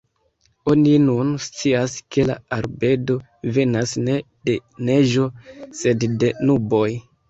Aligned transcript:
Oni 0.71 0.93
nun 1.03 1.29
scias 1.47 1.99
ke 2.17 2.25
la 2.31 2.39
albedo 2.59 3.19
venas 3.61 3.95
ne 4.09 4.19
de 4.51 4.61
neĝo 4.93 5.33
sed 5.85 6.13
de 6.23 6.37
nuboj. 6.49 6.87